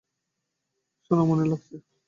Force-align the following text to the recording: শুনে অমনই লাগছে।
শুনে 1.03 1.21
অমনই 1.23 1.47
লাগছে। 1.51 1.75